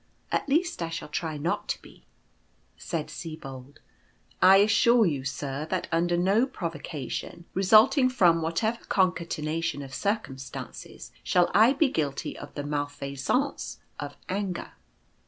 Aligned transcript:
At 0.31 0.49
least, 0.49 0.81
I 0.81 0.89
shall 0.89 1.09
try 1.09 1.37
not 1.37 1.69
to 1.69 1.81
be." 1.83 2.07
Said 2.75 3.11
Sibold:" 3.11 3.77
I 4.51 4.55
assure 4.57 5.05
you, 5.05 5.23
sir, 5.23 5.67
that 5.69 5.87
under 5.91 6.17
no 6.17 6.47
provocation, 6.47 7.45
result 7.53 7.99
ing 7.99 8.09
from 8.09 8.41
whatever 8.41 8.83
concatenation 8.85 9.83
of 9.83 9.93
circumstances, 9.93 11.11
shall 11.23 11.51
I 11.53 11.73
be 11.73 11.89
guilty 11.91 12.35
of 12.35 12.51
the 12.55 12.63
malfaisance 12.63 13.77
of 13.99 14.15
anger." 14.27 14.71